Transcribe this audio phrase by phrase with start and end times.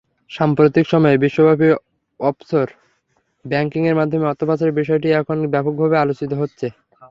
[0.31, 1.67] সাম্প্রতিক সময়ে বিশ্বব্যাপী
[2.19, 2.67] অফশোর
[3.45, 6.67] ব্যাংকিংয়ের মাধ্যমে অর্থ পাচারের বিষয়টি এখন ব্যাপকভাবে আলোচিত হচ্ছে।